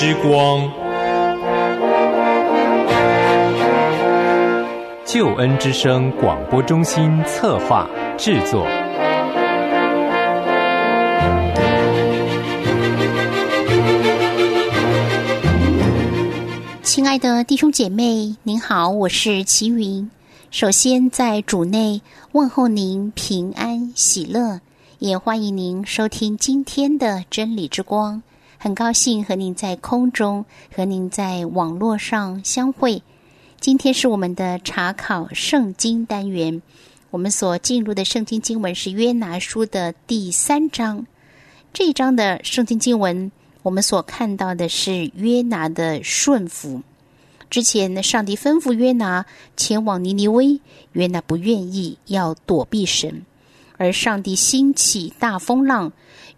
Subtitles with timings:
[0.00, 0.70] 之光，
[5.04, 8.64] 救恩之声广播中心策划制作。
[16.84, 20.08] 亲爱的弟兄姐妹，您好，我是齐云。
[20.52, 24.60] 首先在主内问候您平安喜乐，
[25.00, 28.22] 也欢迎您收听今天的真理之光。
[28.60, 30.44] 很高兴和您在空中
[30.74, 33.04] 和您在网络上相会。
[33.60, 36.60] 今天是我们的查考圣经单元，
[37.10, 41.06] 我们所进入的圣经经文是约拿书的第三章。
[41.72, 43.30] 这一章的圣经经文，
[43.62, 46.82] 我们所看到的是约拿的顺服。
[47.48, 49.24] 之前，上帝吩咐约拿
[49.56, 50.60] 前往尼尼微，
[50.92, 53.24] 约拿不愿意，要躲避神，
[53.78, 55.90] 而上帝兴起大风浪。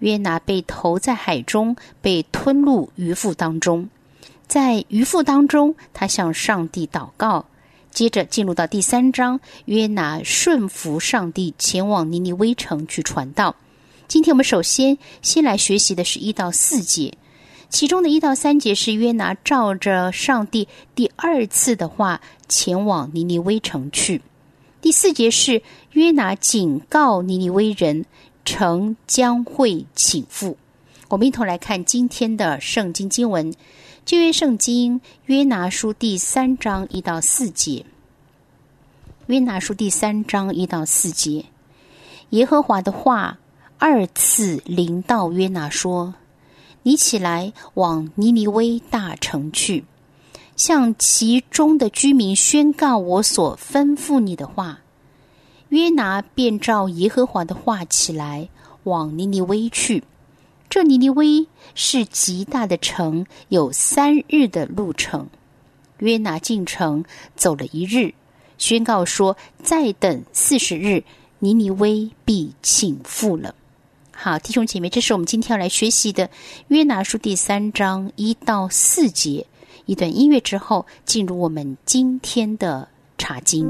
[0.00, 3.88] 约拿被投在海中，被吞入鱼腹当中。
[4.46, 7.46] 在鱼腹当中，他向上帝祷告。
[7.90, 13.56] 接着进入到第三章，约拿顺服上帝，前往尼尼微城去传道。
[14.06, 17.14] 今天我们首先先来学习的是一到四节，
[17.68, 24.22] 其中的一到三节是约拿照着上帝第二次的话前往尼尼微城去。
[24.80, 25.62] 第四节是
[25.92, 28.06] 约拿警告尼尼微人。
[28.44, 30.56] 城将会倾覆。
[31.08, 33.52] 我们一同来看今天的圣经经文，
[34.06, 37.84] 旧约圣经约拿书第三章一到四节。
[39.26, 41.44] 约拿书第三章一到四节，
[42.30, 43.38] 耶和华的话
[43.76, 46.14] 二次临到约拿说
[46.84, 49.84] ：“你起来往尼尼微大城去，
[50.58, 54.80] 向其中的居民宣告我所吩咐你的话。”
[55.70, 58.48] 约拿便照耶和华的话起来，
[58.84, 60.02] 往尼尼微去。
[60.70, 65.28] 这尼尼微是极大的城，有三日的路程。
[65.98, 67.04] 约拿进城
[67.36, 68.14] 走了一日，
[68.56, 71.04] 宣告说：“再等四十日，
[71.38, 73.54] 尼尼微必倾覆了。”
[74.12, 76.30] 好，弟兄姐妹，这是我们今天要来学习的
[76.68, 79.46] 约拿书第三章一到四节。
[79.88, 83.66] 一段音乐之后，进入我们今天的查经。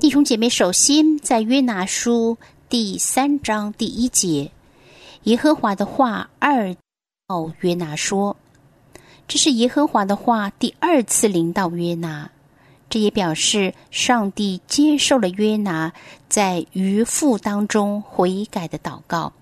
[0.00, 2.36] 弟兄姐妹，首先在约拿书
[2.68, 4.50] 第三章第一节，
[5.22, 6.74] 耶和华的话二
[7.28, 8.36] 到约拿说
[9.28, 12.28] ：“这是耶和华的话第二次临到约拿。”
[12.96, 15.92] 也表示上帝接受了约拿
[16.28, 19.32] 在渔父当中悔改的祷告，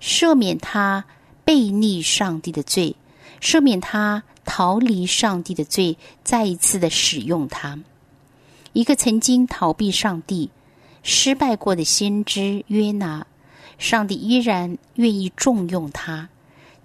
[0.00, 1.04] 赦免他
[1.44, 2.96] 背逆上帝的罪，
[3.40, 7.78] 赦免他逃离上帝的罪，再一次的使用他。
[8.72, 10.50] 一个曾经逃避上帝、
[11.02, 13.26] 失败过的先知约拿，
[13.78, 16.28] 上帝依然愿意重用他，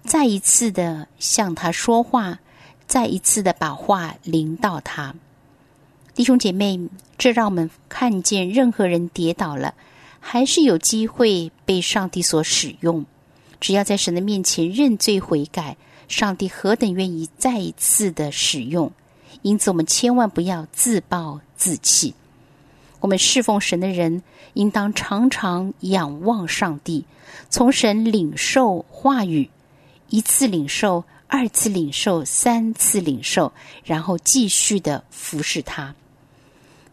[0.02, 2.40] 再一次的向他说话，
[2.86, 5.14] 再一次的把话临到他。
[6.14, 6.78] 弟兄姐妹，
[7.18, 9.74] 这让我们看见，任何人跌倒了，
[10.20, 13.04] 还是有机会被上帝所使用。
[13.60, 15.76] 只要在神的面前认罪悔改，
[16.06, 18.92] 上帝何等愿意再一次的使用。
[19.42, 22.14] 因此，我们千万不要自暴自弃。
[23.00, 24.22] 我们侍奉神的人，
[24.52, 27.04] 应当常常仰望上帝，
[27.50, 29.50] 从神领受话语，
[30.10, 33.52] 一次领受，二次领受，三次领受，
[33.84, 35.92] 然后继续的服侍他。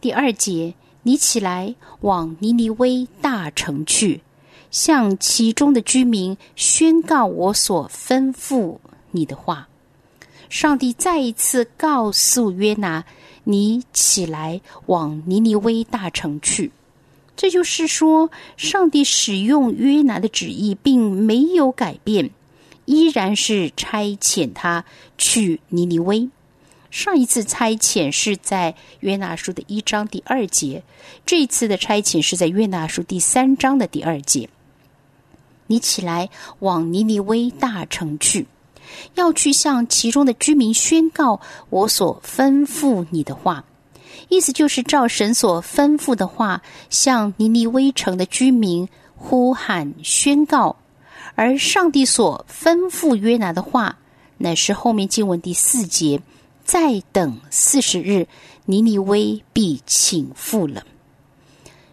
[0.02, 0.74] 第二节，
[1.04, 4.22] 你起来往尼尼微大城去，
[4.72, 8.80] 向其中的居民宣告我所吩咐
[9.12, 9.70] 你的话。
[10.50, 13.06] 上帝再一次告诉约拿
[13.46, 16.72] ：“你起来往尼尼微大城去。”
[17.38, 22.32] 这就是说，上帝使用约拿的旨意并没有改变，
[22.86, 24.84] 依然是差遣他
[25.18, 26.28] 去尼尼微。
[26.92, 30.84] 上一次差遣是在约拿书的一章第二节，
[31.26, 34.50] 这一次的差遣是在约拿书第三章的第二节。
[35.68, 36.30] 你起来
[36.60, 38.46] 往尼尼微大城去。
[39.16, 41.40] 要去向其中的居民宣告
[41.70, 43.64] 我所吩咐你的话，
[44.28, 50.76] 意思就是照神所吩咐的话，向尼尼微城的居民呼喊宣告。
[51.36, 53.98] 而上帝所吩咐约拿的话，
[54.38, 56.22] 乃是后面经文第四节：
[56.72, 58.30] 再等四十日，
[58.64, 60.86] 尼尼微必倾覆了。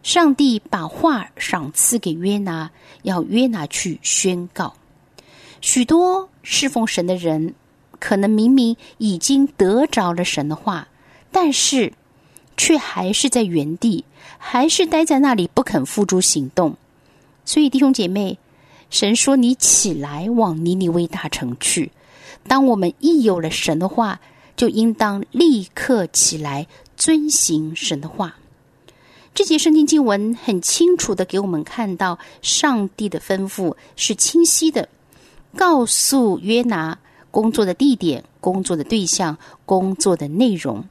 [0.04, 2.70] 上帝把话赏赐给约拿，
[3.02, 4.74] 要约拿去宣告。
[5.60, 7.54] 许多侍奉神的人，
[7.98, 10.86] 可能明明已经得着了神的话，
[11.32, 11.92] 但是
[12.56, 14.04] 却还是在原地，
[14.38, 16.76] 还是待在那里不肯付诸行动。
[17.44, 18.38] 所以弟兄姐妹，
[18.90, 21.90] 神说：“你起来往尼尼微大城去。”
[22.46, 24.20] 当我们一有了神的话，
[24.58, 26.66] 就应当立刻起来
[26.96, 28.36] 遵行神的话。
[29.32, 34.88] 这节圣经经文很清楚的给我们看到，上帝的吩咐是清晰的，
[35.56, 36.98] 告诉约拿
[37.30, 40.84] 工作的地点、工作的对象、工作的内容。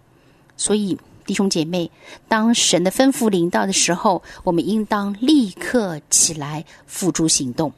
[0.55, 1.91] 所以，弟兄姐妹，
[2.29, 7.73] 当神的吩咐临到的时候，我们应当立刻起来付诸行动。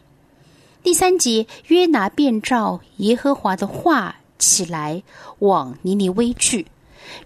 [0.84, 5.04] 第三节，约拿便照耶和华的话起来，
[5.38, 6.66] 往尼尼微去。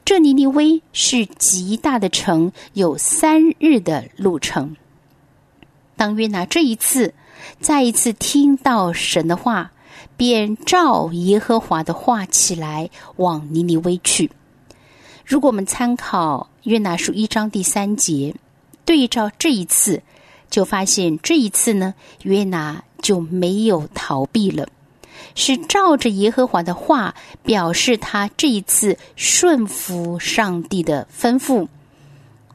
[0.04, 4.76] 这尼尼微是极大的城，有三日的路程。
[5.96, 7.14] 当约拿这一次
[7.62, 9.72] 再一次听到神的话，
[10.18, 14.30] 便照耶和华的话起来，往尼尼微去。
[15.24, 18.36] 如果我们参考约拿书一章第三节，
[18.84, 20.02] 对照这一次，
[20.50, 21.94] 就发现这一次呢，
[22.24, 22.84] 约拿。
[23.04, 24.66] 就没有逃避了，
[25.36, 31.68] 是照着耶和华的话，表示他这一次顺服上帝的吩咐。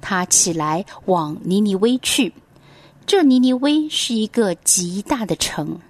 [0.01, 2.33] 他起来往尼尼微去。
[3.05, 5.81] 这尼尼微是一个极大的城，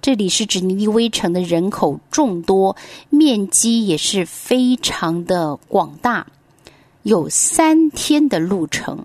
[0.00, 2.76] 这里是指尼尼微城的人口众多，
[3.10, 6.26] 面积也是非常的广大，
[7.02, 9.04] 有三天的路程。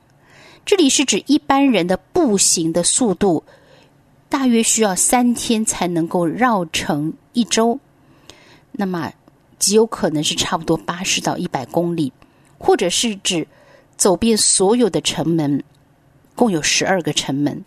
[0.66, 3.44] 这里是指一般人的步行的速度。
[4.30, 7.80] 大约需要三天才能够绕城一周，
[8.74, 9.14] 那么
[9.58, 12.12] 极有可能是差不多八十到一百公里，
[12.58, 13.48] 或者是指
[13.96, 15.64] 走遍所有的城门，
[16.36, 17.64] 共有十二个城门，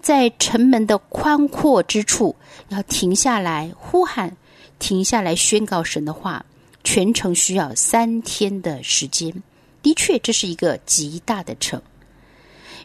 [0.00, 2.34] 在城门的宽阔之处
[2.70, 4.34] 要停下来呼喊，
[4.78, 6.44] 停下来宣告神的话，
[6.82, 9.42] 全程需要三天的时间。
[9.82, 11.82] 的确，这是一个极大的城。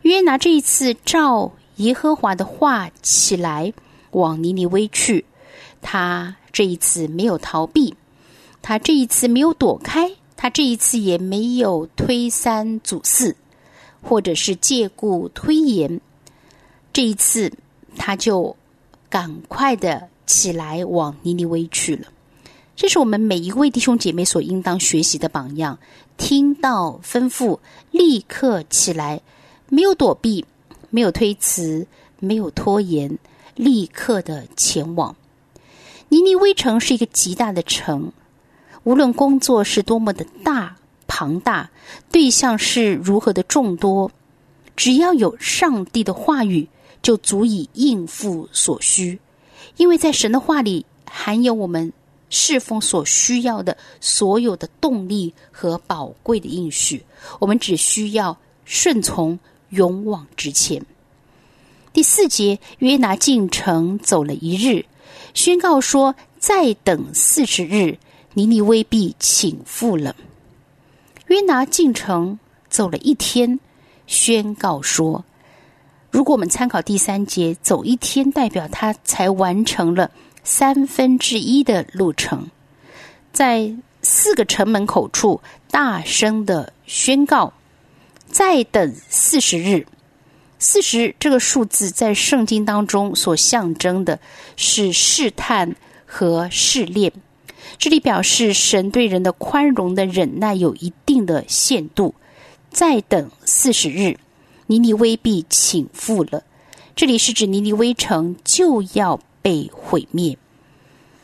[0.02, 1.54] 约拿这一次照。
[1.78, 3.74] 耶和华的话起来，
[4.12, 5.26] 往尼尼微去。
[5.82, 7.96] 他这一次没有逃避，
[8.62, 13.36] 他这一次没有躲开，他这一次也没有推三阻四，
[14.02, 16.02] 或者是借故推延。
[16.92, 17.54] 这一次，
[17.96, 18.56] 他就
[19.10, 22.08] 赶快的起来往尼尼微去了。
[22.76, 25.78] 这是我们每一位弟兄姐妹所应当学习的榜样。
[26.18, 27.60] 听到吩咐，
[27.92, 29.22] 立刻起来，
[29.70, 30.44] 没有躲避。
[30.98, 31.86] 没有推辞，
[32.20, 33.20] 没有拖延，
[33.54, 35.16] 立刻的前往。
[36.10, 38.12] 尼尼微城是一个极大的城，
[38.82, 41.70] 无论工作是多么的大庞大，
[42.12, 44.12] 对象是如何的众多，
[44.76, 46.68] 只要有上帝的话语，
[47.04, 49.20] 就足以应付所需。
[49.76, 51.94] 因为在神的话里含有我们
[52.32, 57.06] 侍奉所需要的所有的动力和宝贵的应许，
[57.38, 58.36] 我们只需要
[58.66, 59.38] 顺从。
[59.70, 60.86] 勇往直前。
[61.94, 64.86] 第四节，约拿进城走了一日，
[65.34, 67.98] 宣告说：“再等四十日，
[68.36, 70.16] 尼尼微必倾覆了。”
[71.28, 72.38] 约拿进城
[72.70, 73.60] 走了一天，
[74.06, 75.26] 宣告说
[76.12, 80.12] ：“如果我们参考第三节，走一天代表他才完成了
[80.44, 82.48] 三分之一的路程，
[83.34, 87.52] 在四个城门口处大声的宣告。”
[88.38, 89.88] 再等四十日，
[90.60, 94.20] 四十这个数字在圣经当中所象征的
[94.56, 95.76] 是试探
[96.06, 97.12] 和试炼。
[97.80, 102.14] 这里表示神对人的宽容的忍耐有一定的限度。
[102.70, 104.20] 再等四十日，
[104.68, 106.44] 尼尼微必倾覆了。
[106.96, 110.38] 这里是指尼尼微城就要被毁灭。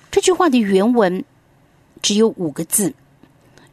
[0.09, 1.23] 这句话的原文
[2.01, 2.95] 只有五个字。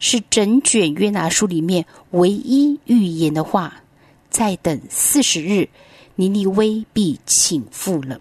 [0.01, 3.83] 是整卷约拿书里面唯一预言的话。
[4.29, 5.69] 再等四十日，
[6.15, 8.21] 尼尼微必倾覆了。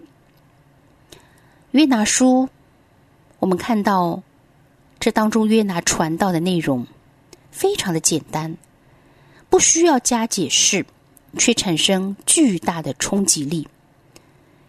[1.70, 2.48] 约拿书，
[3.38, 4.20] 我们看到
[4.98, 6.84] 这当中约拿传道的内容
[7.52, 8.56] 非常的简单，
[9.48, 10.84] 不需要加解释，
[11.38, 13.68] 却产生巨大的冲击力。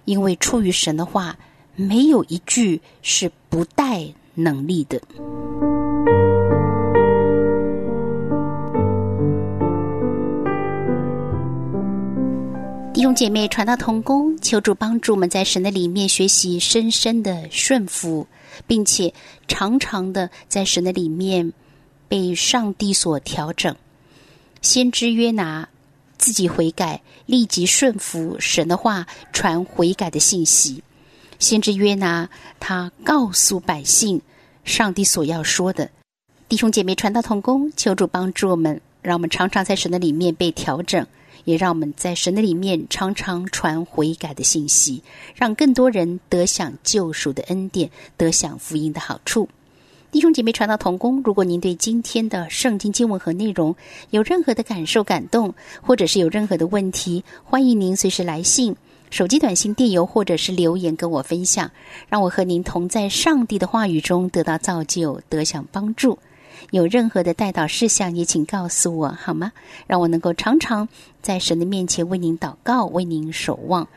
[0.05, 1.35] 因为出于神的话，
[1.75, 5.01] 没有一句是不带能力的。
[13.11, 18.25] 兄姐妹，传道同工，求主帮助我们在神的里面学习深深的顺服，
[18.65, 19.13] 并且
[19.49, 21.51] 常常的在神的里面
[22.07, 23.75] 被上帝所调整。
[24.61, 25.67] 先知约拿
[26.17, 30.81] 自己悔改，立即顺服神的话，传悔改的信息。
[31.37, 32.29] 先知约拿
[32.61, 34.21] 他告诉百姓，
[34.63, 35.89] 上帝所要说的。
[36.47, 38.79] 弟兄姐妹，传道同工，求主帮助我们。
[39.01, 41.05] 让我们常常在神的里面被调整，
[41.43, 45.03] 也让我们在神的里面常常传悔改的信息，
[45.35, 49.49] 让更多人得享救赎的恩典，得享福音的好处。
[50.11, 53.73] 弟兄姐妹，传道同工，如果您对今天的圣经经文和内容
[54.09, 58.75] 有任何的感受、感动，或者是有任何的问题，欢迎您随时来信、
[59.09, 61.71] 手机短信、电邮，或者是留言跟我分享，
[62.09, 66.19] 让我和您同在上帝的话语中得到造就，得享帮助。
[66.69, 69.51] 有任何的带导事项，也请告诉我好吗？
[69.87, 70.87] 让我能够常常
[71.21, 73.87] 在神的面前为您祷告，为您守望。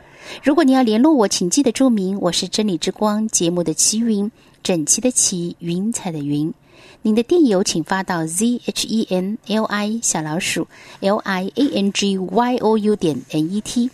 [0.43, 4.31] 如果你要联络我，请记得注明我是真理之光节目的齐云。
[4.63, 6.55] 整齐的齐，云彩的云。
[7.03, 10.67] 您的电邮请发到 z h e n l i 小老鼠
[11.01, 13.91] l i a n g y o u 点 n e t。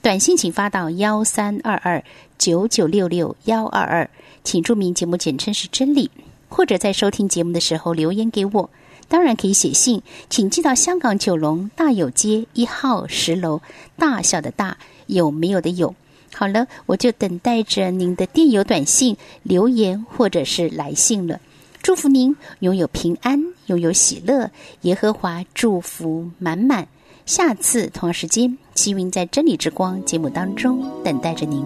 [0.00, 2.02] 短信请发到幺三二二
[2.38, 4.10] 九九六六幺二二，
[4.42, 6.10] 请注明节目简称是真理，
[6.48, 8.70] 或者在收听节目的时候留言给我。
[9.06, 13.60] 当然可以写信，请寄到香港九龙大有街一号十楼。
[13.96, 15.94] 大小的大有没有的有。
[16.34, 21.38] 好了，我就等待着您的电邮、短信、留言或者是来信了。
[21.82, 26.88] 祝福您拥有平安，拥有喜乐，耶和华祝福满满。
[27.26, 31.62] 下次同样时间，齐云在真理之光节目当中等待着您。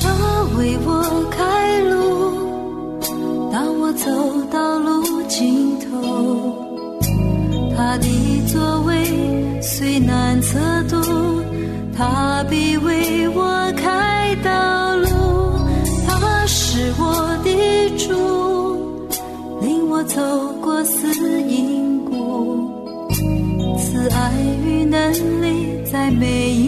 [0.00, 1.44] 他为我开，
[3.54, 4.10] 当我走
[4.50, 5.86] 到路尽头，
[7.76, 8.08] 他的
[8.48, 9.04] 座位
[9.62, 10.58] 虽难测
[10.90, 11.00] 度。
[11.96, 15.06] 他必为我开道路，
[16.04, 18.10] 他是我的主，
[19.64, 20.20] 领我走
[20.60, 21.06] 过死
[21.42, 22.68] 荫谷，
[23.78, 24.32] 慈爱
[24.66, 26.63] 与能力在每一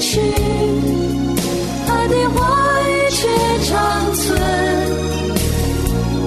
[0.00, 0.18] 去，
[1.86, 2.38] 他的话
[2.88, 3.28] 语却
[3.68, 3.70] 长
[4.14, 4.26] 存，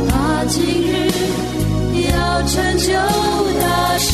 [0.08, 0.12] 他
[0.48, 0.94] 今日
[2.08, 2.94] 要成就
[3.60, 4.10] 大事。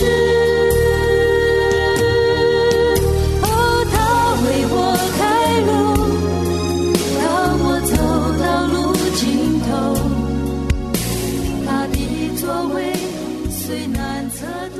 [3.43, 3.45] 哦，
[3.91, 3.93] 他
[4.45, 4.73] 为我
[5.17, 5.19] 开
[5.67, 5.69] 路，
[7.19, 7.21] 当
[7.61, 7.93] 我走
[8.41, 8.75] 到路
[9.15, 9.19] 尽
[9.67, 9.69] 头，
[11.65, 11.95] 他的
[12.37, 12.41] 座
[12.73, 12.77] 位
[13.51, 13.97] 虽难
[14.31, 14.37] 测
[14.73, 14.79] 度。